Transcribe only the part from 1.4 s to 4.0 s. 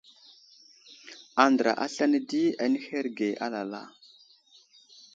Andra aslane di anuherge alala.